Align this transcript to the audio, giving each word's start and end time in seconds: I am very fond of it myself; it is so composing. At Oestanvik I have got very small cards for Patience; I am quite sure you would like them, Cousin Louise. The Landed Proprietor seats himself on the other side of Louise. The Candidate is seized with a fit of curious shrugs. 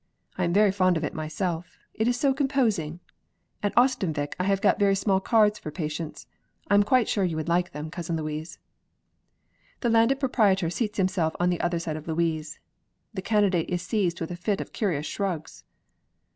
I 0.35 0.45
am 0.45 0.51
very 0.51 0.71
fond 0.71 0.97
of 0.97 1.03
it 1.03 1.13
myself; 1.13 1.77
it 1.93 2.07
is 2.07 2.19
so 2.19 2.33
composing. 2.33 3.01
At 3.61 3.75
Oestanvik 3.77 4.33
I 4.39 4.45
have 4.45 4.59
got 4.59 4.79
very 4.79 4.95
small 4.95 5.19
cards 5.19 5.59
for 5.59 5.69
Patience; 5.69 6.25
I 6.71 6.73
am 6.73 6.81
quite 6.81 7.07
sure 7.07 7.23
you 7.23 7.35
would 7.35 7.47
like 7.47 7.71
them, 7.71 7.91
Cousin 7.91 8.15
Louise. 8.15 8.57
The 9.81 9.91
Landed 9.91 10.19
Proprietor 10.19 10.71
seats 10.71 10.97
himself 10.97 11.35
on 11.39 11.51
the 11.51 11.61
other 11.61 11.77
side 11.77 11.97
of 11.97 12.07
Louise. 12.07 12.59
The 13.13 13.21
Candidate 13.21 13.69
is 13.69 13.83
seized 13.83 14.19
with 14.19 14.31
a 14.31 14.35
fit 14.35 14.59
of 14.59 14.73
curious 14.73 15.05
shrugs. 15.05 15.65